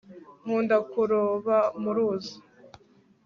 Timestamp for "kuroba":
0.91-1.57